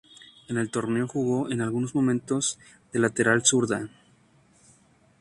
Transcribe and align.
En 0.47 0.57
el 0.57 0.71
torneo 0.71 1.07
jugó 1.07 1.51
en 1.51 1.61
algunos 1.61 1.93
momentos 1.93 2.57
de 2.91 2.97
lateral 2.99 3.45
zurda. 3.45 3.87